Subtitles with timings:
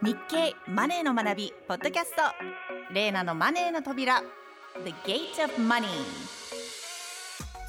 [0.00, 2.22] 日経マネーの学びポッドキャスト。
[2.94, 4.22] レーナのマネーの扉。
[4.84, 5.88] The Gate of Money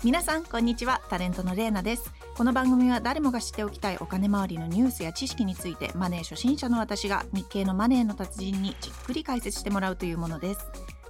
[0.04, 1.02] 皆さんこんにちは。
[1.10, 2.14] タレントのレーナです。
[2.38, 10.60] この番組は誰もが知っておきたいお金周りのニュースや知識についてマネー初心者の私が日経のマネーの達人にじっくり解説してもらうというものです。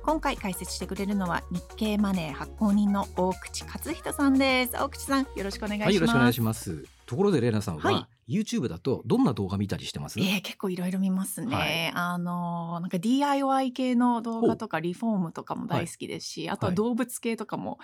[0.01, 4.77] 今回解説してくれるのは日経マネー発行人の大口克人さんです。
[4.77, 6.85] 大口さんよろしくお願いします、はい、よろしくお願いします。
[7.05, 11.91] ところでレイナさんは、は YouTube だとどんな動画見たりしてます、えー、結構いろいろ見ますね、はい。
[11.93, 17.79] あのなんか DIY 系の動画とかリフォームとかも大好きですし、あとは動物系とかも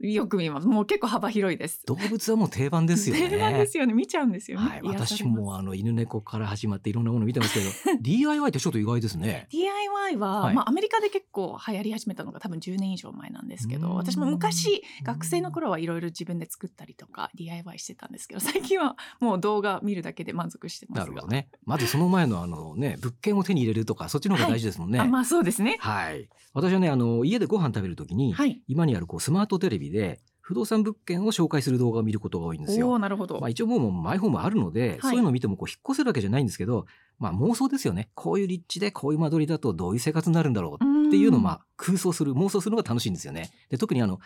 [0.00, 0.66] よく見ます。
[0.66, 1.84] もう結構幅広いです。
[1.86, 3.28] 動物はもう定番ですよね。
[3.28, 3.92] 定番ですよね。
[3.92, 4.58] 見ちゃうんですよ。
[4.58, 9.46] ね、はい、私もあの犬猫から始まっていろんなもの見てますけど DIY ってちょっと意外ですね。
[9.50, 10.54] DIY は、はい。
[10.54, 13.94] まあ、アメリカで結構流行り始めたのが多分10年以上前なんですけどうん。
[13.96, 21.04] 私も昔学生の頃はいろいろ自分で作ったりとか DIY してたんですけど最近はもう動画見るだけで満足してますが。
[21.04, 21.50] なるほどね。
[21.66, 24.98] まずその前のあのね物件を手に入れるとかそっちの方が大事ですもんね。
[24.98, 25.76] あまあそうですね。
[25.80, 28.62] はい、私はねあの家でご飯食べるときに、はい。
[28.66, 36.86] 今にあるこうスマートテレビで不動産物件を紹介する動画を見ることが多いんですおよおなるほど、まあ、一応もうマイホームあるので、はいそういうのを見てもこう引っ越せるわけじゃないんですけど、
[37.20, 38.10] まあ妄想ですよね。
[38.14, 43.50] こういう立地でこういう間取りだとどういう生活になるんだろうっていうのをまあ空想する、妄想するのが楽しいんですよね。
[43.68, 44.18] で、特にあの、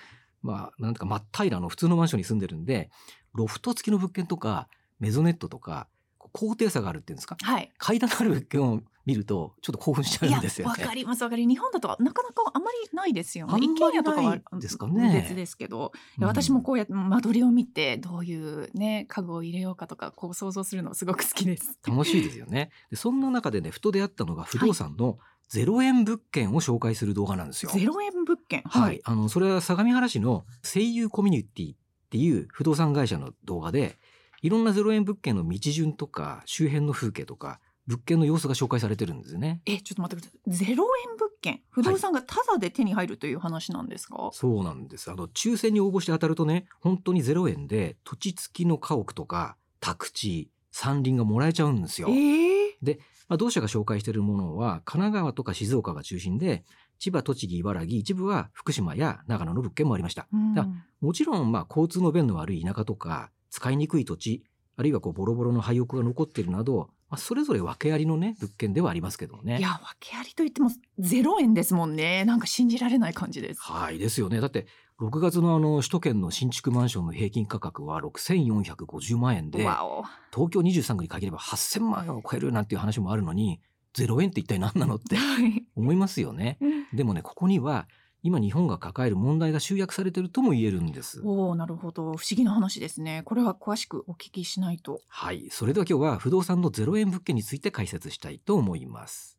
[0.43, 2.91] まあなんとか真っ平らの普通のマンションに住んでるんで、
[3.35, 4.69] ロフト付きの物件とか
[5.01, 5.89] メゾネットとか、
[6.35, 7.37] 高低差があるっていうんですか？
[7.41, 10.83] はい階段がある物件を見るとちょっと興奮しちゃうんですよね。
[10.83, 22.71] わかりますわかります日本だとなかなかあまりないですよね一軒家とかはですかね別ですけど、いうんや私もこうやって間取りを見てどういうね家具を入れようかとかこう想像するのすごく好きです楽しいですよね。
[22.91, 25.19] で、そんな中でね、ふと出会ったのが不動産の
[25.53, 27.71] 0円物件を紹介する動画なんですよ。
[27.73, 28.63] ゼロ円物件？
[28.65, 29.01] はい。
[29.05, 31.77] あの、それは相模原市の声優コミュニティっ
[32.11, 33.99] ていう不動産会社の動画で、
[34.45, 39.63] いろんな0円物件の道順とか、周辺の風景とか、物件の様子が紹介されてるんですよね。
[39.65, 45.11] えちょっと待ってくださいゼロ円物件不動産がタダで手に入るという話なんですか、そうなんです。
[45.11, 52.09] あの、抽選に応募して当たるとね、本当に0円で土地付きの家屋とか、宅地、山林がもらえちゃうんですよ。
[52.11, 56.65] ええまあ、同社が紹介しているものは、神奈川とか静岡が中心で、
[56.99, 60.29] 千葉、栃木、茨城、一部は福島や長野の物件もありました。
[60.35, 60.67] うんだ
[61.01, 64.43] もちろん、まあ、交通の便の悪い田舎とか、使いにくい土地、
[64.77, 69.59] あるいはこう、ボロボロの廃屋が残っているなど、まあ、それぞれ訳ありのね、物件ではありますけどね。
[69.59, 74.41] いや訳ありと言ってもゼロ円ですもんねなんか信じられない感じですはい、ですよね。
[74.41, 74.67] だって、
[75.01, 83.61] 6月のあの、首都圏の新築マンションの平均価格は6450万円で、東京23区に限れば8000万円を超えるなんていう話もあるのに、
[83.97, 86.59] 0円って一体何なのってはい思いますよね。
[86.93, 87.87] でもね、ここには、
[88.27, 91.21] 今日本が抱える問題が集約されているとも言えるんです。
[91.23, 95.49] おおなるほど不思議な話ですねこれは詳しくお聞きしないとはい。
[95.51, 99.39] それでは今日は不動産の0円物件について解説したいと思います。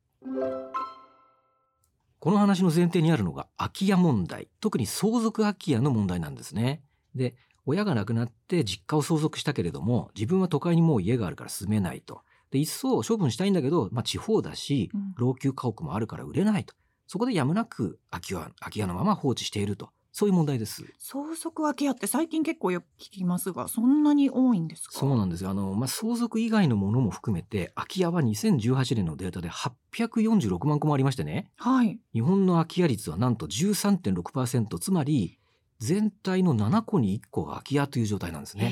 [2.19, 4.49] この話の前提にあるのが空き家問題。
[4.59, 6.83] 特に相続空き家の問題なんですね。
[7.15, 7.35] で、
[7.65, 12.21] 親が亡くなって実家を相続したけれども、自分は都会にもう家があるから住めないと。
[12.51, 16.75] で、一層処分したいんだけど、まあ地方だしうん、老朽家屋もあるから売れないと。
[17.07, 19.89] そこでやむなく空き家、空き家のまま放置していると。
[20.17, 20.85] そういう問題です。
[20.97, 24.97] 相続空き家って最近結構よく聞きますがそんなに多いんですか？
[24.97, 25.49] そうなんですよ。
[25.49, 35.37] あの、まあ、相続以外のものも含めて、空き家は2018年のデータで846万個もありましてね、はい日本の空き家率はなんと13.6%、つまり、
[35.79, 38.71] 全体の7個に1個が空き家という状態なんですね。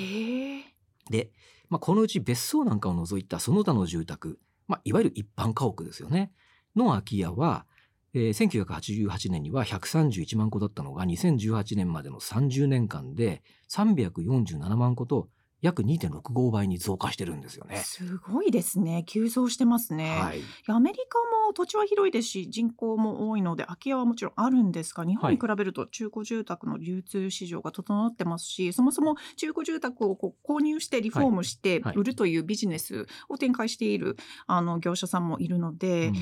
[1.09, 1.31] で、
[1.69, 4.39] まあ、このうち別荘なんかを除いたその他の住宅、
[4.69, 6.31] まあ、いわゆる一般家屋ですよね、
[6.75, 7.65] の空き家は、
[8.13, 15.29] えー1988年には131万個だったのが2018年までの30年間で347万個と
[15.63, 17.77] 約2.65倍に増加してるんですよね。
[17.77, 19.05] すごいですね。
[19.07, 20.41] 急増してますね、はい。
[20.67, 31.95] アメリカも土地は広いですし人口も多いので空き家はもちろんあるんですが日本に比べると中古住宅の流通市場が整ってますし、そもそも中古住宅をこう購入してリフォームしてはい。
[31.95, 34.17] 売るというビジネスを展開している
[34.47, 36.15] あの業者さんもいるので、うん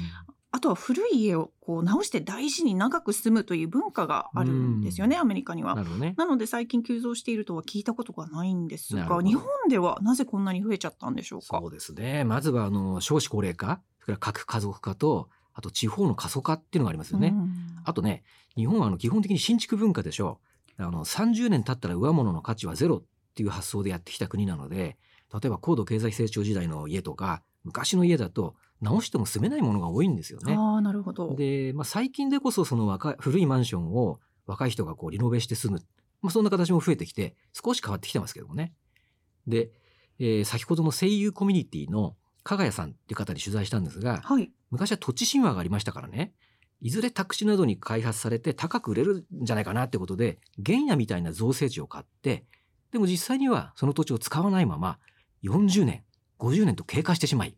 [0.53, 5.83] あとは古い家をこう直して大事に長く住むという文化があるんですよね、アメリカにはな。
[5.83, 6.13] ね。
[6.17, 11.59] なので最近急増しているとは聞いたことがないんですが日本ではなぜこんなに増えちゃったんでしょうか？
[11.61, 12.25] そうですね。
[12.25, 17.29] まずは、あの、少子高齢化、それから核家族化と、あと地方の過疎化っていうのがありますよね。
[17.29, 18.23] うんあとね、
[18.55, 20.39] 日本はあの基本的に新築文化でしょ
[20.77, 20.83] う。
[20.83, 23.03] あの、30年経ったら上物の価値はゼロっ
[23.33, 24.97] ていう発想でやってきた国なので、
[25.33, 30.55] 例えば高度経済成長時代の家とか、昔の家だと直しても住めないものが多いんですよね。
[30.57, 31.35] ああなるほど。
[31.35, 35.81] で、まあ、最近でこそその若い、古いマンションを若い人がこうリノベして住む。
[36.21, 38.73] まあ、そんな形も増えてきて、少し変わってきてますけどもね。
[39.47, 39.71] で、
[40.19, 44.51] えー先ほどの声優コミュニティの加賀谷さんっていう方に取材したんですがはい。
[44.69, 46.33] 昔は土地神話がありましたからね
[46.79, 52.45] いずれ宅地などに開発されて高く売れるんじゃないかなってことで原野みたいな造成地を買って
[52.91, 54.97] でも実際にはその土地を使わないまま
[55.43, 56.03] 40年
[56.39, 57.55] 50年と経過してしまい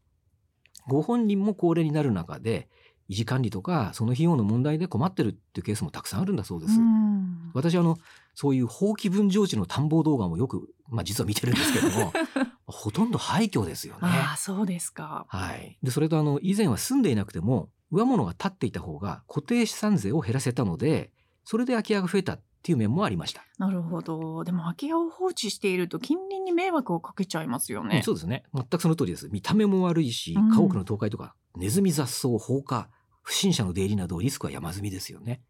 [0.87, 2.67] ご本人も高齢になる中で
[3.09, 6.79] 維持管理とかその費用の問題で困ってるっていうケースもたくさんあるんだそうです。
[6.79, 7.03] うん
[7.53, 7.97] 私はあの
[8.35, 12.11] そういう放棄分譲地の田んぼ動画もよく、まあ、実は見てるんですけども
[12.65, 13.99] ほとんど廃墟ですよね。
[14.01, 15.27] ああ、そうですか。
[15.29, 21.11] はい、でそれとあの以前は住んでいなくても上物が建っていた方が固定資産税を減らせたので
[21.43, 23.45] それで空き家が増えたっていう面もありました。
[23.59, 24.43] なるほど。
[24.43, 28.01] でも空き家を放置していると近隣に迷惑をかけちゃいますよね。
[28.03, 29.29] そうですね全くその通りです。
[29.29, 32.89] 見た目も悪いしうん家屋の倒壊とか、ネズミ雑草放火
[33.21, 35.41] 不審者の出入りなどリスクは山積みですよね。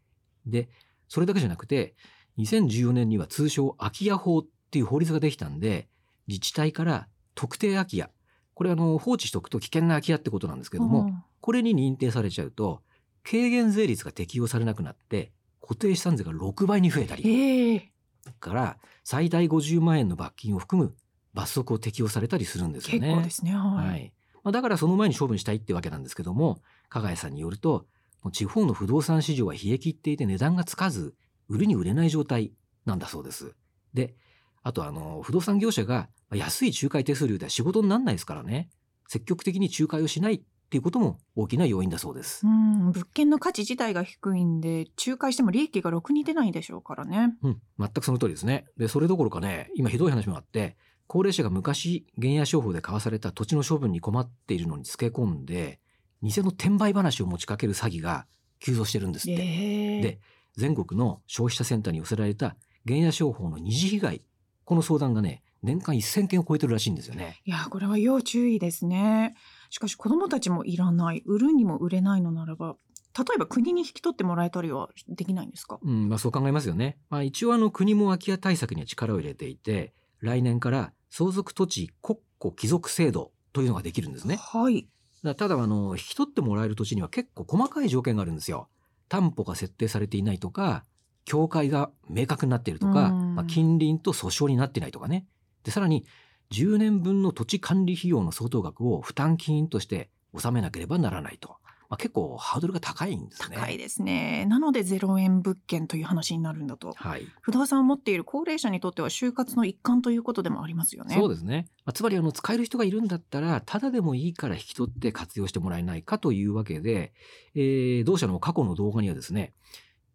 [0.44, 0.68] で
[1.08, 1.94] それだけじゃなくて
[2.38, 5.88] 2014年には通称空き家法っていう法律ができたんで
[6.26, 8.10] 自治体から特定空き家
[8.54, 12.80] これあの放置しておくと危険な空き家ってことなんですけども、うんこれに認定されちゃうと
[13.22, 15.30] 軽減税率が適用されなくなって
[15.66, 17.90] 固定資産税が6倍に増えたりええ
[18.24, 20.94] だから最大50万円の罰金を含む
[21.34, 23.08] 罰則を適用されたりするんですよね。
[23.08, 23.52] 結構ですね。
[23.52, 23.88] はい。
[23.88, 24.12] はい
[24.44, 27.86] まあ、だからその前に処分したいってわけなんですけども加賀谷さんによると
[28.32, 31.14] 地方の不動産市場は冷え切っていて値段がつかず
[31.48, 32.52] 売るに売れない状態
[32.84, 33.54] なんだそうです。
[33.92, 34.14] で
[34.62, 38.70] あとあの不動産業者がまあ安い仲介手数料では仕事にならないですからね
[39.08, 40.42] 積極的に仲介をしないっ
[40.74, 42.50] ていうことも大きな要因だそうですう。
[42.50, 47.36] ん、物件の価値自体が低いんで仲介しても利益がろくに出ないでしょうからね。
[47.42, 48.66] うん、全くその通りですね。
[48.76, 50.76] で、それどころかね、今ひどい話もあって、
[51.06, 55.78] 高齢者が昔、原野商法で買わされた土地の処分に困っているのにつけ込んで、
[56.22, 58.26] 偽の転売話を持ちかける詐欺が
[58.58, 59.42] 急増してるんですって。
[59.44, 60.18] ええで、
[60.56, 64.22] 全国の消費者センターに寄せられた原野商法の二次被害、
[64.64, 67.40] この相談がね、年間1000件を超えてるらしいんですよね。
[67.46, 69.34] いやこれは要注意ですね。
[69.74, 72.76] しかし子どもたちもいらない売るにも売れないのならば
[73.18, 75.80] 例えば国に引き取ってもらえたりはできないんですか？
[75.82, 76.96] うん、まあそう考えますよね。
[77.10, 84.36] まあ一応あの国も空き家対策には力を入れていて、来年から相続土地国庫帰属制度というのができるんですね。
[84.36, 84.88] はい。
[85.24, 88.68] だただあの引き取ってもらえる土地には結構細かい条件があるんですよ。
[89.08, 90.84] 担保が設定されていないとか
[91.24, 95.26] 境界が明確になっているとか、うんまあ、近隣と訴訟になっていないとかね
[95.64, 96.04] でさらに
[96.52, 101.56] 10年分の土地管理費用の相当額を負担金として納めなければならないと、
[101.88, 103.56] まあ、結構ハードルが高いんですね。
[103.56, 104.46] 高いですね。
[104.46, 106.92] なので0円物件という話になるんだと。
[106.96, 111.14] はい、不動産を持っている高齢者にとっては就活の一環ということでもありますよね。
[111.14, 117.12] そうですね、まあ、つまりあの使える人がいるんだったらただでもいいから引き取って活用してもらえないかというわけで、
[117.54, 119.54] えー同社の過去の動画にはですね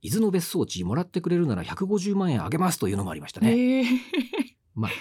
[0.01, 3.51] 伊豆の別荘地もらってくれるなら150万円あげますというのもありましたね。
[3.51, 3.85] ええ
[4.75, 4.91] まあ、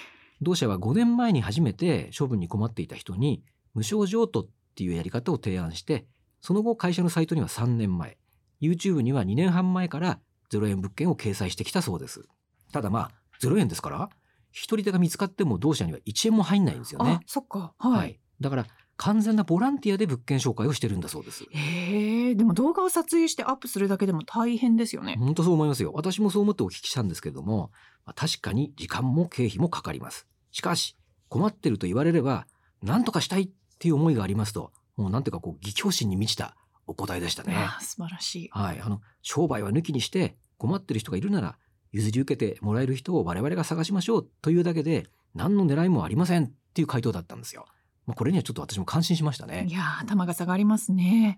[0.41, 3.43] 同社は5年前に初めて処分に困っていた人に
[3.73, 6.05] 無償譲渡っていうやり方を提案して
[6.41, 8.17] その後会社のサイトには3年前
[8.61, 10.19] YouTube には2年半前から
[10.51, 12.23] 0円物件を掲載してきたそうです
[12.71, 14.09] ただまあ0円ですから
[14.51, 17.73] 一人手が見つかっても同社には1円も入んないんですよねあ、そっか。
[17.77, 18.19] はい。
[18.39, 18.65] だから
[18.97, 25.15] 完全なボランティアで物件紹介をしてるんだそうですええでも動画を撮影してアップするだけでも大変ですよね。
[25.17, 25.91] 本当そう思いますよ。
[25.93, 27.71] 私もそう思ってお聞きしたんですけれども、
[28.05, 30.27] まあ確かに時間も経費もかかります。
[30.51, 30.95] しかし、
[31.27, 32.47] 困ってると言われれば、
[32.81, 36.55] 何とかしたいっていう思いがありますと、もうなんていうかこう、義兄心に満ちた
[36.87, 37.53] お答えでしたね。
[37.55, 38.49] ああ素晴らしい。
[38.51, 38.81] はい。
[38.81, 41.57] あの、商売は抜きにして、困ってる人がいるなら、
[41.91, 47.65] 譲り受けてもらえる人を我々が探しましょうというだけで、何の狙いもありませんっていう回答だったんですよ。
[48.05, 49.71] まあ、これにはちょっと私も感心しましたねい。
[49.71, 51.37] やー頭が下がりますね。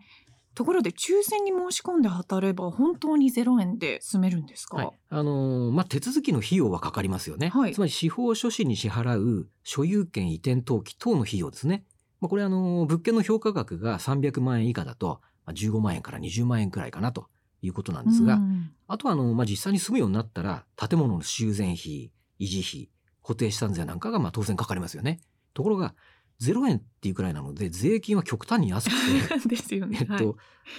[0.53, 7.49] ところで抽選に申し込んで当たれば本当に0円で住めるんですか、はい、あのーまあ、手続きの費用はかかりますよね。
[7.49, 11.85] はいつまり司法書士に支払う所有権移転登記等の費用ですね。
[12.19, 17.27] まあ、これあのー物件の評価額が300万円以下だと、まあ、15万円から20万円くらいかなと
[17.61, 22.89] いうことなんですが、うんあとはあのーまあ、実際に住むようになったら建物の修繕費、維持費、
[23.23, 25.21] 固定資産税なんかがまあ当然かかりますよね。
[25.53, 25.95] ところが
[26.41, 29.97] 0円っていうくらいなので税金は極端に安くて ですよね。
[30.01, 30.35] えっと、はい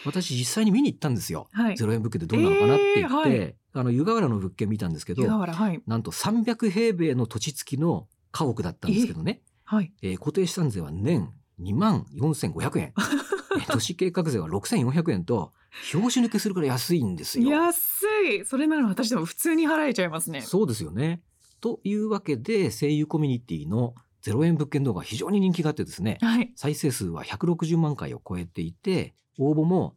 [0.07, 1.49] 私実際に見に行ったんですよ。
[1.52, 1.75] はい。
[1.75, 9.92] 0円物件ってどうなのかなって言って、えーはいあの湯河原の物件見たんですけどはいなんと300平米の土地付きの家屋だったんですけどね、はい。
[10.02, 12.92] えー固定資産税は年2万4500円
[13.57, 15.52] えー都市計画税は6400円と
[15.90, 17.50] 拍子抜けするくらい安いんですよ。
[17.50, 18.02] 安
[18.40, 18.45] い。
[18.45, 20.42] それなら私でも普通に払えちゃいますね。
[20.42, 21.23] そうですよね。
[21.61, 26.52] というわけで声優コミュニティの0円物件動画非常に人気があってですねはい。
[26.57, 29.95] 再生数は160万回を超えていて応募も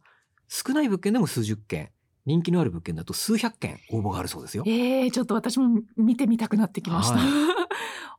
[0.48, 1.90] 少ない物件でも数十件
[2.24, 4.64] 人気のある物件だと数百件応募があるそうですよ。
[4.66, 7.18] えー、ちょっと私も見てみたくなってきました。
[7.18, 7.68] は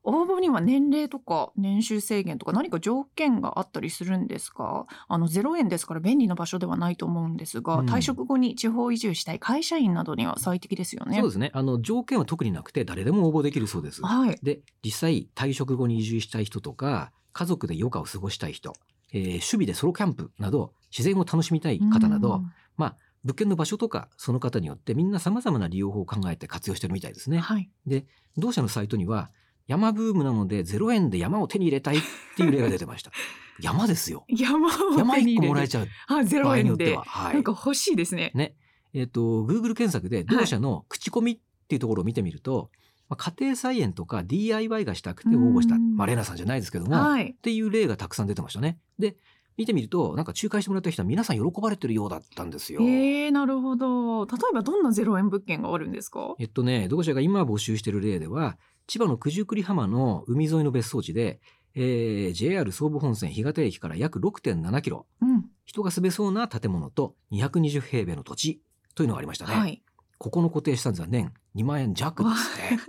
[0.09, 4.85] 応募には年齢とか年収制限とか何か条件があったりするんですか？
[5.09, 11.17] あの0円ですから便利な場所ではないと思うんですが、うん退職後に地方移住したい会社員などには最適ですよね。
[11.19, 14.01] そうですねあの条件は特になくて誰でも応募できるそうです。
[14.01, 14.39] はい。
[14.41, 18.73] で実際退職後に移住したい人とか家族で余暇を過ごしたい人、
[19.11, 22.51] えー趣味でソロキャンプなど自然を楽しみたい方など、うん
[23.23, 27.39] 物件の場所とかその方によってみんな様々な利用法を考えて活用してるみたいですね。
[27.39, 27.69] はい。
[28.37, 29.31] 同社のサイトには
[29.67, 32.01] 山ブームなので0円で山を手に入れたいっ
[32.35, 33.11] ていう例が出てました。
[33.59, 34.25] 山ですよ。
[34.29, 37.03] 山を山1手に入れる個もらえちゃうあゼロ円では。
[37.03, 38.31] はいなんか欲しいですね。
[38.33, 38.55] ね。
[38.93, 42.71] えっ、と、Google 検索で同社の口コミっていうところを見てみると、
[43.09, 47.35] まあ、家庭菜園とか DIY がしたくて応募した、うんまあ、レナさんじゃないですけども、っはい。
[47.41, 48.79] ていう例がたくさん出てましたね。
[48.97, 49.17] で、
[49.57, 52.81] 見てみると、なんか仲介してもらった人は皆さん喜ばれてるようだったんですよ。
[52.83, 54.25] えー、なるほど。
[54.25, 56.35] 例えばどんなゼロ円物件があるんですか？
[56.39, 61.39] えっとね、同社が今募集している例では、千葉の九十九里浜の海沿いの別荘地で、
[61.75, 65.45] えー JR 総武本線干潟駅から約6.7キロ、うん。
[65.65, 68.61] 人が住めそうな建物と220平米の土地
[68.95, 69.53] というのがありましたね。
[69.53, 69.83] はい。
[70.17, 72.79] ここの固定資産税は年2万円弱ですね。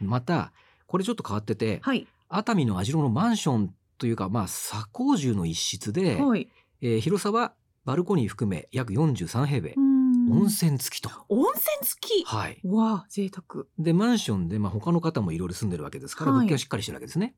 [0.00, 0.52] また、
[0.86, 2.06] これちょっと変わってて、はい。
[2.28, 6.48] 熱海の網代のマンションというか、まあ、左高住の一室で、はい。
[6.80, 7.52] えー広さは
[7.84, 9.90] バルコニー含め約43平米、うん
[10.30, 11.10] 温泉付きと。
[11.28, 11.79] 温泉付
[12.22, 12.24] き。
[12.24, 12.60] はい。
[12.64, 13.66] わあ、贅沢。
[13.78, 17.34] で、マンションで、まあ、他の方もいろいろ住んでるわけですから、はい物件はしっかりしてるわけですね。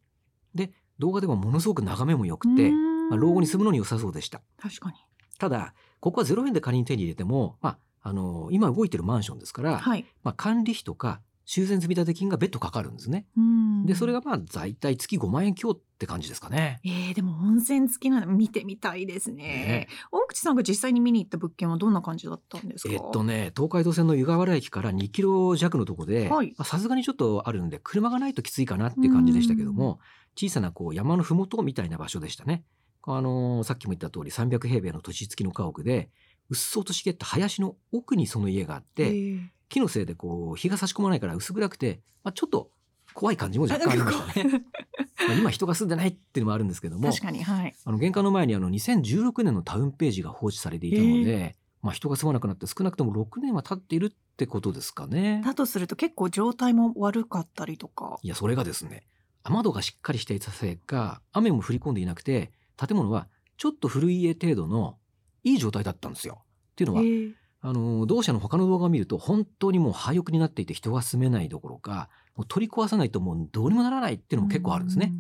[0.55, 4.41] で、動画ではものすごく眺めも良くて、まあ、老後に住むのに良さそうでした。
[4.59, 4.97] 確かに。
[5.39, 10.05] ただ、ここは0円で仮に手に入れても、まあ、あの今動いてるマンションですから、はい。
[10.23, 11.21] まあ、管理費とか
[11.55, 13.27] 修繕積立金が別途かかるんですね。
[13.37, 16.81] うんで、それがまあ、大体月5万円強って感じですかね。
[16.83, 22.95] えー、でも温泉付きなの見てみたいですねね大口さんが実際に見に行った物件はどんな感じだったんですか？
[22.95, 26.31] えっとね、東海道線の湯河原駅から2キロ弱のとこで、
[26.65, 29.99] さすがにちょっとあるんで、車がないときついかなっていう感じでしたけども、
[30.35, 32.65] 小さなこう山のふもとみたいな場所でしたね。
[33.03, 36.09] あのーさっきも言った通り300平米の土地付きの家屋で、
[36.49, 39.41] うっそうと茂った林の奥にその家があっえて、ー
[39.73, 42.71] 木のせいでこう日が差し込まないから薄暗くて、まあ、ちょっと
[43.15, 44.65] 怖い感じも若干ありましたね。
[45.29, 55.43] まあ今人が住んでないっていうのもあるんですけども、確かにはいあの玄関の前にあの2016年のタウンページが放置されていたので、まあ人が住まなくなって少なくとも6年は経っているってことですかね。
[55.45, 59.07] だとすると結構状態も悪かったりとかいや、それがですね、
[59.43, 64.99] 雨戸がしっかりしていたせいか、雨も降り込んでいなくて、建物はちょっと古い家程度の
[65.45, 66.43] いい状態だったんですよ。
[66.73, 75.13] っていうのは、えーあの、同社の他の動画を見ると、本当にもう廃屋になっていて人が住めないどころか、もう取り壊さないともうどうにもならないっていうのも結構あるんですね。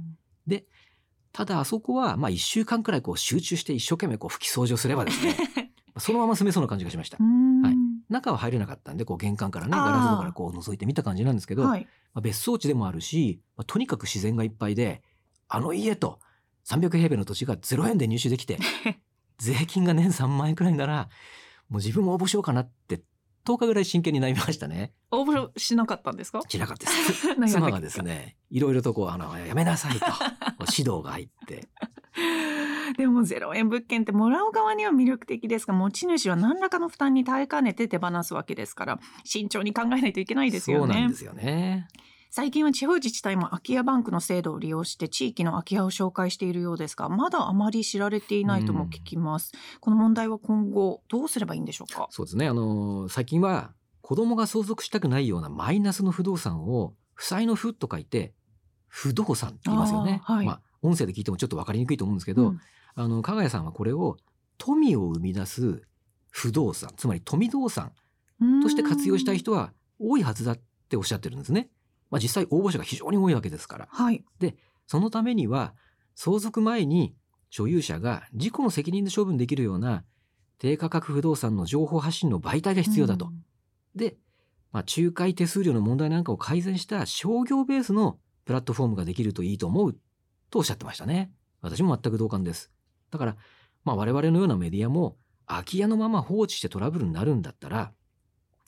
[1.32, 5.34] ただ、あそこは、まあ一週間くらいこう集中して一生懸命こう拭き掃除をすればですね、
[5.98, 7.24] そのまま住めそうな感じがしましたう。
[7.24, 7.74] んはい
[8.08, 15.02] 中は入れなかったんで、こう玄関からね、ガラス戸からこう覗いてみた感じなんですけど、はいまあ、別荘地でもあるし、まあ、とにかく自然がいっぱいで、
[15.48, 16.20] あの家と
[16.66, 18.58] 300平米の土地が0円で入手できて、
[19.38, 21.08] 税金が年3万円くらいなら、
[21.72, 23.02] もう自分も応募しようかなって、
[23.44, 24.92] 10日ぐらい真剣に悩みましたね。
[25.10, 26.42] 応募しなかったんですか？
[26.46, 27.34] しなかったです。
[27.40, 30.04] 何妻がですね、いろいろとこう、あの、やめなさいと、
[30.70, 31.66] 指導が入って、
[32.98, 41.88] でも0円物件ってもらう側には魅力的ですが持ち主は何らかの負担に耐えかねて手放すわけですから慎重に考えないといけないですよねそうなんですよね。
[42.34, 52.06] 最近は地方自治体も空き家バンクの制度を利用して地域の空き家を紹介しているようですがまだあまり知られていないとも聞きます、この問題は今後どうすればいいんでしょうか？
[52.08, 52.48] そうですね。
[52.48, 58.32] あの、最近は子供が相続したくないようなマイナスの不動産を、負債の負と書いて、
[58.88, 60.22] 不動産って言いますよね。
[60.24, 62.60] はいまあ、音声で聞いてもちょっと分かりにくいと思うんですけど、うん
[62.94, 64.16] あの、加賀谷さんはこれを
[64.56, 65.82] 富を生み出す
[66.30, 67.92] 不動産、つまり富動産
[68.62, 71.68] として活用したい人は多いはずだっておっしゃってるんですね。
[72.12, 73.88] まあ実際応募者が非常に多いわけですから。
[73.90, 74.22] はい
[74.86, 75.74] そのためには、
[76.14, 77.14] 相続前に
[77.50, 80.04] 所有者が自己の責任で処分できるような
[80.58, 83.26] 低価格不動産の情報発信の媒体が必要だと。
[83.26, 83.44] うん
[83.94, 84.16] で、
[84.72, 89.96] まあ、仲介手数料の問題なんかを改善した商業ベースのプラットフォームができるといいと思う
[90.50, 91.30] とおっしゃってましたね。
[91.60, 92.70] 私も全く同感です。
[93.10, 93.36] だから、
[93.84, 95.16] まあ、我々のようなメディアも
[95.46, 97.92] 空き家のまま放置してトラブルになるんだったら、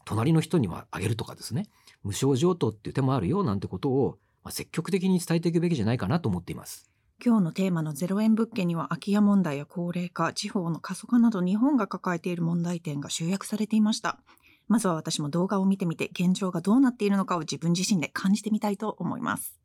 [0.04, 1.66] 隣の人にはあげるとかですね、
[2.02, 6.90] 無償譲渡っていう手もあるよなんてことを、まあ、積極的に伝えていくべきじゃないかなと思っています。
[7.24, 14.18] 今日のテーマの0円物件には空き家問題や高齢化地方の過疎化など日本が抱えている問題点が集約されていました。
[14.66, 19.58] まずは私も動画を見てみて現状がどうなっているのかを自分自身で感じてみたいと思います。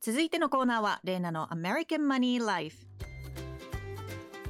[0.00, 2.86] 続いてのコーナーはレイナの American Money Life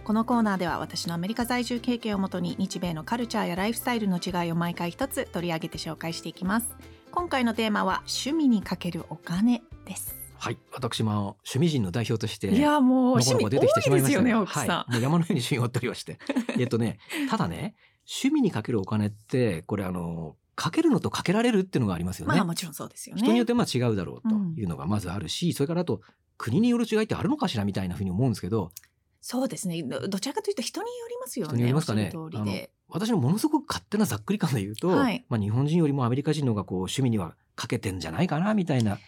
[0.09, 6.77] このコーナーでは私のアメリカ在住経験をもとに日米のカルチャーやライフスタイルの違いを毎回一つ取り上げて紹介していきます。
[7.11, 10.17] 今回のテーマは趣味にかけるお金です。
[10.39, 14.23] はい、私も趣味人の代表としていやもう趣味出てきてし多いですよ。
[14.23, 16.19] ねまいましたが奥さん、はい、もう山のように趣味を持っておりまして。
[16.59, 16.99] えっとね
[17.29, 17.75] ただね
[18.09, 23.21] 趣味にかけるお金ってこれあのかけるのとかけられるっていうのがありますよね、まあもちろんそうですよね。
[23.21, 26.01] 人によってまあ違うだろうというのがまずあるし、それからあと
[26.39, 28.71] 国による違いってあるのかしらみたいなふうに思うんですけど
[29.21, 29.83] そうですね。
[29.83, 31.51] どどちらかというと人によりますよね。
[31.51, 32.05] 人によりますかね。
[32.05, 32.71] おっしゃる通りで。
[32.89, 35.25] 私のものすごく勝手なざっくり感で言うと、はい。
[35.29, 38.99] まあ、日本人よりもアメリカ人の方がこう趣味にはかけてんじゃないかなみたいな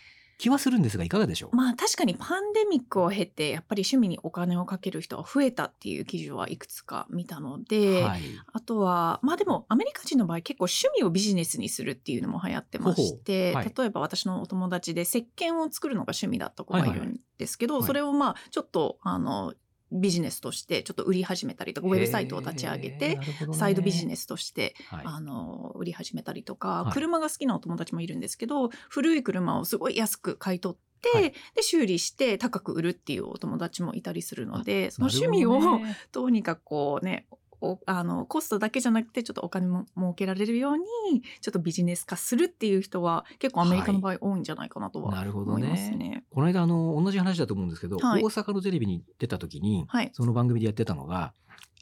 [0.41, 8.21] 気はするんですがいかがでしょう、まあ確かにパンデミックを経てやっぱり趣味にお金をかける人が増えたっていう記事はいくつか見たので、はい、
[8.53, 13.73] あとはまあでもアメリカ人の場合結構趣味をビジネスにするっていうのも流行ってまして、はい。
[13.77, 17.87] 例えば私のお友達で石鹸を作るのが趣味だった子がいるんですけど、はいはい。
[17.87, 19.53] それをまあちょっとあの
[19.93, 23.19] ビジネスとしてちょっと売り始めたりとかウェブサイトを立ち上げて、
[23.53, 25.05] サイドビジネスとしてはい。
[25.05, 26.93] あの売り始めたりとか、はい。
[26.93, 31.33] 車が好きなお友達もいるんですけど古い車をすごい安く買い取って、はい。
[31.55, 35.81] で修理して高く売るっていうお友達もいたりするのでその趣味をほ
[36.13, 37.50] どうにかこうねお
[37.87, 46.25] あのコストだけじゃなくてちょっとお金も儲けられるようにちょっとビジネス化するっていう人は結構アメリカの場合多いんじゃないかなとはなるほど思いますねね。
[46.31, 50.11] この間あの同じ話だと思うんですけど、はい大阪のテレビに出た時に、はい。
[50.13, 51.33] その番組でやってたのが、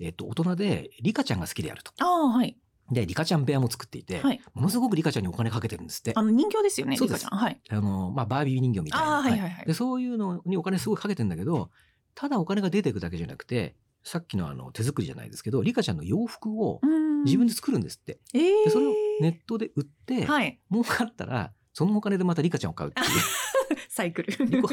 [0.01, 1.93] えっと、大人でリカちゃんが好きであると。
[1.99, 2.57] ああはい
[2.91, 4.41] でリカちゃん部屋も作っていて、はい。
[4.55, 6.13] ものすごくリカちゃんにお金かけてるんですって。
[6.15, 6.97] あの人形ですよね。
[6.97, 7.61] リカちゃんはい。
[7.69, 11.71] あのまあ、バービー人形みたいな、はいはいはいでそういうのにお金すごいかけてんだけど
[12.15, 16.81] ただお金が出ていくだけじゃなくてさっきのあの手作りじゃないですけどリカちゃんの洋服を
[17.25, 20.61] 自分でで作るんですって、えでそれをネッットで売って、はい。
[20.71, 23.07] 儲かったらそのお金でまたリカちゃんを買うっていう。
[23.89, 24.33] サイクル。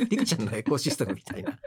[0.09, 1.51] リカちゃんのエコシステムみたいな。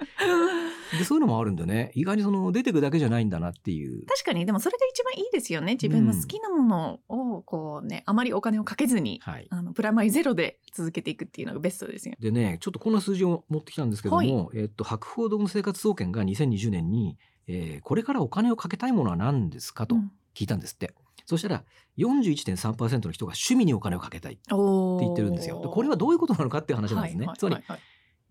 [0.96, 1.90] でそういうのもあるんでね。
[1.94, 4.06] 意外にその出てくだけじゃないんだなっていう。
[4.06, 4.46] 確かに。
[4.46, 5.72] でもそれが一番いいですよね。
[5.72, 9.46] 自分の好きなものをこうねあまりお金をかけずにはい。
[9.50, 12.14] あのプラマイゼロで続けていくっていうのがベストですよ。
[12.20, 17.18] でねちょっとこんな数字を持ってきたんですけども、えっと博報堂の生活総研が2020年に、
[17.48, 20.12] えーこれからお金をかけたいものは何ですかとうん。
[20.34, 20.94] 聞いたんですって、
[21.26, 21.64] そしたら
[21.98, 25.60] 41.3%の人が趣味にお金をかけたいって言ってるんですよ。
[25.60, 27.80] でこれはどういうことなのかっていう話なんですね、つまりはいはいはい。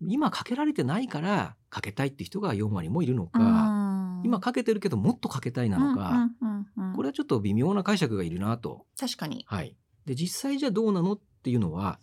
[0.00, 6.96] 今かけられてないからかけたいって人が4割もいるのか、はい今かけてるけどもっとかけたいなのか、うんうんうんうん。
[6.96, 8.84] これはちょっと微妙な解釈がいるなと。
[8.98, 9.44] 確かに。
[9.46, 9.76] はい、
[10.06, 12.00] で実際じゃあどうなのっていうのは、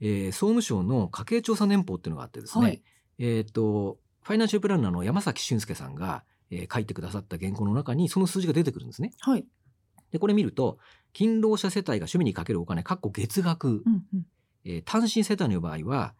[0.00, 2.82] えー総務省の家計調査年報っていうのがあってですね、はい。
[3.18, 9.12] えっ、とファイナンシャルプランナーの山崎俊介さんが、えー書いてくださった原稿の中にその数字が出てくるんですね。
[9.20, 9.46] はい。
[10.12, 10.78] でこれ見ると
[11.12, 14.26] 勤労者世帯が趣味にかけるお金かっこ月額、うんうん
[14.64, 16.14] えー単身世帯の場合は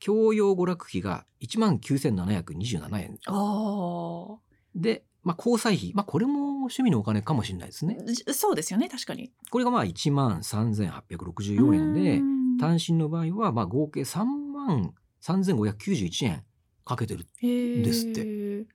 [0.00, 4.36] 教養娯楽費が1万9727円あ
[4.74, 7.98] で、まあ、交際費、まあ、これも趣味のお金かもしれないですね。
[8.32, 9.32] そうですよね確かに。
[9.50, 16.44] これがまあ1万3864円で、うん単身の場合はまあ合計3万3591円
[16.84, 18.66] かけてるへーですって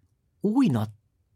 [0.44, 0.92] 多いなっ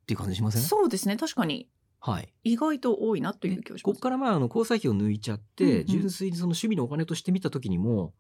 [0.06, 0.62] ていう感じしません？
[0.62, 1.67] そうですね確かに
[2.00, 2.32] はい。
[2.43, 3.84] 意外と多いなという気がします。
[3.84, 8.13] ここからまああの交際費を抜いちゃって、うんうん純粋にその趣味のお金として見た時にも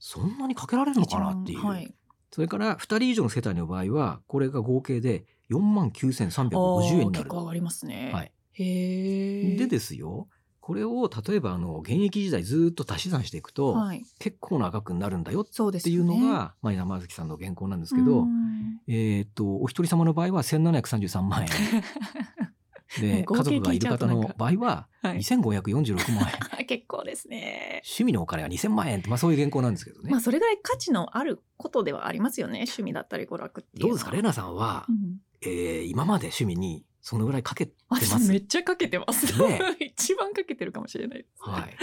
[0.00, 1.94] そんなにかけられるのかなっていう、はい。
[2.32, 8.10] それから2人以上の世帯の場合はこれが合計で4万9350円になる結構上がりますね。
[8.12, 9.56] はい、へえ。
[9.56, 10.28] でですよ
[10.60, 14.04] これを例えばあの現役時代ずっと足し算していくと、はい。
[14.18, 18.26] 結構な額になるんだよっていうのが、まあ、山崎さんの原稿なんですけど、
[18.86, 21.48] うんえーっとお一人様の場合は1733万円。
[23.00, 24.34] で家族がいる方のか。
[24.36, 25.18] 場合ははい。
[25.18, 26.66] 2546万円。
[26.66, 27.80] 結構ですね。
[27.84, 34.10] 趣味のお金は2000万円って、まあ、そういう原稿なんですけどね、まあそれぐらい価値のあることではありますよね趣味だったり娯楽っていうどうですか？
[34.10, 35.18] レナさんは、うん。
[35.40, 39.60] えー今まで趣味にそのぐらいかけ私めっちゃかけてます、ね。
[39.80, 41.76] 一番かけてるかもしれないです、はい。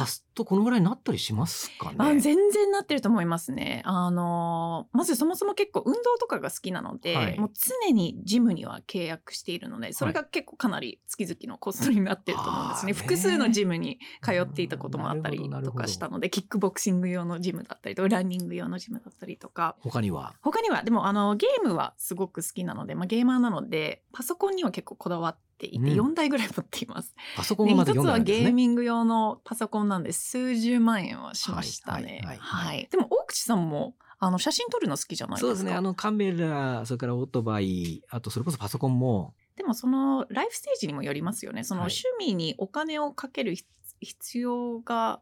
[0.00, 1.96] 足すとこのぐらいになったりしますかね？
[1.98, 3.82] あ全然なってると思いますね。
[3.84, 7.38] あのまずそもそも結構運動とかが好きなので、はい。
[7.38, 12.92] もう常にジムには契約しているのでそれが結構かなり月々のコストになってると思うんですね。
[12.92, 20.34] あーね複数のジムに通っていたこともあったりとかしたのでキックボクシング用のジムだったりとかランニング用のジムだったりとか他には？
[20.42, 20.82] 他には。
[20.82, 27.14] でもあのゲームはすごく好きなので、まあ、ゲーマーなのでパソコンには結構こだわっていてうん4台ぐらい持っています。
[27.36, 32.22] パソコンでがまず一つはゲーミング用のパソコンなんで数十万円はしましたね。
[32.24, 35.46] はいはいでも大口さんもあの写真撮るの好きじゃないですか。
[35.48, 41.64] そうですねあのカメラそれからオートバイあとそれこそパソコンもでもそのライフステージにもよりますよね。
[41.64, 43.68] そのはい趣味にお金をかける必
[44.00, 45.20] 必要が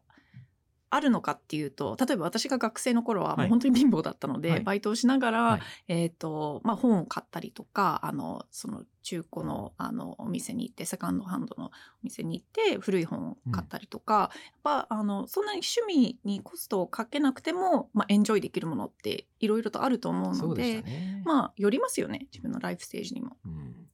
[0.89, 11.69] あるのかっていうと例えば私が学生の頃はもはいう本当に貧乏だったので、はいバイトをしながら、はいえーとまあ、本を買ったりとかあのその中古のあのお店に行ってセカンドハンドのお
[12.03, 14.29] 店に行って古い本を買ったりとか、やっ
[14.63, 21.23] ぱあのそんなに趣味にコストをかけなくても、まあ、エンジョイできるものっていろいろとあると思うのでしでたね。
[21.25, 23.37] まあよりますよね自分のライフステージにも。
[23.45, 23.87] うん、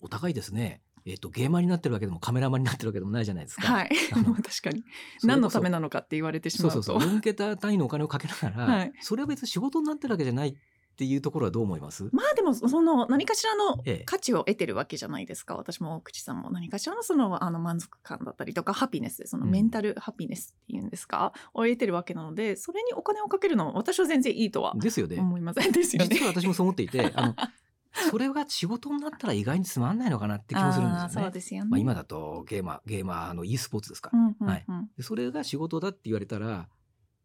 [0.00, 0.82] お互いですね。
[1.06, 3.66] えっ、とゲーマーになってるわけでもカメラマンになってるわけでもないじゃないですか。
[3.66, 4.84] はい 確かに
[5.22, 7.16] 何のためなのかって言われてしまとそううそうそう。
[7.18, 10.54] 4桁単位のお金をかけながら、はいそれは別に仕事になってるわけじゃないっ
[11.00, 12.10] ていうところはどう思います？
[12.12, 25.18] まあでもその何かしらのええ価値を得てるわけじゃないですか私も大口さんも何かしらのそのあの満足感だったりとかハピネスそのうんメンタルハピネスっていうんですか、を得てるわけなのでそれにお金をかけるのは私は全然いいとはですよね。
[25.18, 26.08] 思いませんですよね。
[26.10, 27.34] 実は私もそう思っていて、あの
[27.92, 31.12] それが仕事になったら意外につまんないのかなって気もするんですよね。
[31.24, 31.70] そうですよね。
[31.70, 34.16] まあ今だとゲーマーゲーマーの e スポーツですかう。
[34.16, 36.68] んうんうんはいでそれが仕事だって言われたら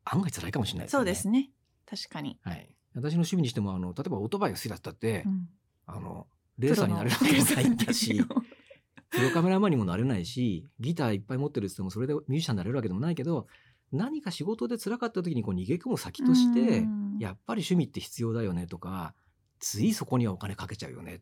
[0.06, 1.02] 案外辛いかもしれないですよね。
[1.02, 1.52] そうですね
[1.86, 2.40] 確かに。
[2.42, 2.70] はい。
[2.96, 5.50] 私の趣味にしてもあの例えばオートバイが好きだったって、うん
[5.88, 8.24] あのレーサーになれるわけもないんだし。
[9.10, 13.48] プロカメラマンにもなれないしギターいっぱい持ってるって言ってもそれでミュージシャンになれるわけでもないけど
[13.94, 19.14] 何か仕事で辛かった時にこう逃げ込む先としてうんやっぱり趣味って必要だよねとか
[19.66, 21.22] ついそこにはお金かけちゃうよね。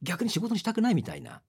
[0.00, 1.42] 逆に仕事にしたくないみたいな。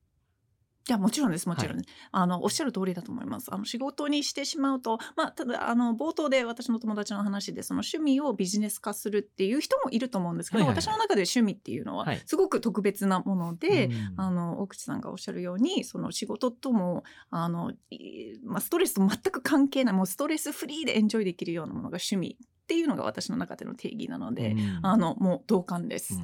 [0.89, 3.53] いやもちろんですもちろん、あのおっしゃる通りだと思います。
[3.53, 10.81] あの仕事にしてしまうとまあただあの冒頭で私の友達の話でその趣味をビジネス化するっていう人もいると思うんですけど、はいはいはい。
[10.81, 12.21] 私の中で趣味っていうのははい。
[12.25, 14.13] すごく特別なもので、うん。
[14.15, 24.79] あの大口さんがおっしゃるようにその仕事ともあの、いまあ、ストレスと全く関係ないもうストレスフリーでエンジョイできるようなものが趣味っていうのが私の中での定義なので、うん。
[24.83, 26.15] あのもう同感です。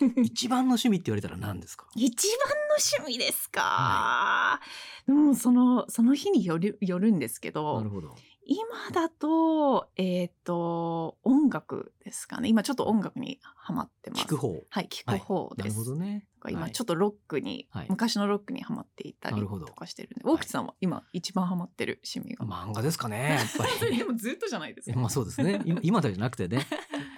[0.00, 0.14] うん。
[0.26, 1.86] 一番の趣味って言われたら何ですか？
[1.94, 4.60] 一番の趣味ですか、
[5.06, 8.16] でもそのその日によるよるんですけなどるほど。
[8.44, 12.48] 今だとえっ、と音楽ですかね。
[12.48, 14.24] 今ちょっと音楽にハマってます。
[14.24, 14.60] 聞く方。
[14.70, 17.86] はい聞く方なるです、ほどね今ちょっっとロックに、はい。
[17.88, 23.96] 昔のロックにハマっていたりとかしてるんではい大口さんは今一番ハマってる趣味が、漫画ですかねやっぱり。
[23.98, 24.98] でもずっとじゃないですか。
[24.98, 25.60] まあそうですね。
[25.64, 26.66] 今今だじゃなくてね。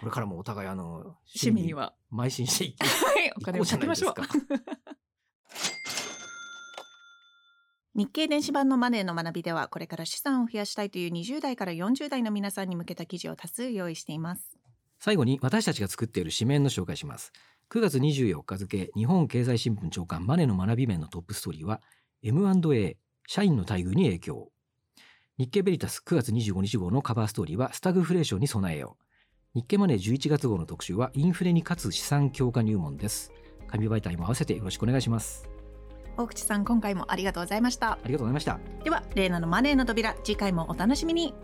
[0.00, 1.94] これからもお互いあの趣味には。
[2.12, 2.90] 邁進していっては
[3.26, 3.78] いお金をか。
[3.78, 4.14] けましょう。
[7.96, 14.58] 日経電子版のマネーの学びではこれから資産を増やしたいという20代から40代の皆さんに向けた記事を多数用意しています。
[15.04, 17.30] 最後に私たちが作っている紙面の紹介します
[17.74, 21.80] 9月24日付日本経済新聞長官マネの学び面のトップストーリーは
[22.22, 24.48] M&A 社員の待遇に影響。
[25.38, 28.96] 日経ベリタス9月25日号のカバーストーリーはスタグフレーションに備えよ
[29.56, 29.58] う。
[29.58, 33.32] 日経マネー11月号の特集はインフレに勝つ資産強化入門です。
[33.66, 35.48] 紙媒体も合わせてよろしくお願いします。
[36.16, 37.94] 大口さん今回もありがとうございました。
[37.94, 38.60] ありがとうございました。
[38.84, 41.34] ではレイナのマネーの扉次回もお楽しみに